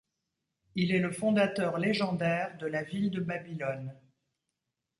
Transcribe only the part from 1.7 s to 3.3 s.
légendaire de la ville de